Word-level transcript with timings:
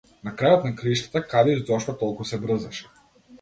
На 0.27 0.31
крајот 0.37 0.63
на 0.67 0.71
краиштата, 0.79 1.21
каде 1.33 1.53
и 1.59 1.59
зошто 1.69 1.95
толку 2.01 2.27
се 2.31 2.41
брзаше? 2.47 2.89